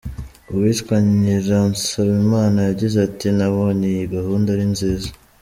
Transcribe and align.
Uwitwa 0.51 0.95
Nyiransabimana 1.21 2.57
yagize 2.69 2.95
ati 3.07 3.27
“Nabonye 3.37 3.85
iyi 3.95 4.05
gahunda 4.15 4.47
ari 4.55 4.65
nziza. 4.73 5.09